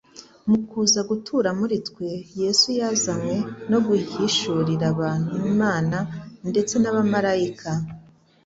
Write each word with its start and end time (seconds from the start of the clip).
Mu 0.49 0.57
kuza 0.69 0.99
gutura 1.09 1.49
muri 1.59 1.77
twe, 1.87 2.09
Yesu 2.41 2.67
yazanywe 2.79 3.37
no 3.71 3.79
guhishurira 3.85 4.85
abantu 4.93 5.33
Imana 5.51 5.97
ndetse 6.49 6.73
n'abamalayika. 6.79 7.71